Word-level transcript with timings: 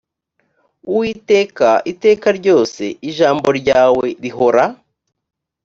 uwiteka 0.91 1.69
iteka 1.91 2.27
ryose 2.39 2.83
ijambo 3.09 3.47
ryawe 3.59 4.05
rihora 4.23 4.65